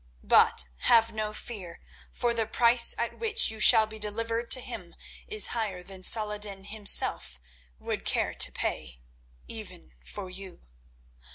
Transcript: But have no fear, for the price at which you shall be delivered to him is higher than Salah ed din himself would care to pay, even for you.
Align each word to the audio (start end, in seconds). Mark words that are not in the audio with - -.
But 0.23 0.65
have 0.77 1.13
no 1.13 1.31
fear, 1.31 1.79
for 2.11 2.33
the 2.33 2.47
price 2.47 2.95
at 2.97 3.19
which 3.19 3.51
you 3.51 3.59
shall 3.59 3.85
be 3.85 3.99
delivered 3.99 4.49
to 4.49 4.59
him 4.59 4.95
is 5.27 5.49
higher 5.53 5.83
than 5.83 6.01
Salah 6.01 6.37
ed 6.37 6.41
din 6.41 6.63
himself 6.63 7.39
would 7.77 8.03
care 8.03 8.33
to 8.33 8.51
pay, 8.51 8.99
even 9.47 9.93
for 10.03 10.27
you. 10.27 10.61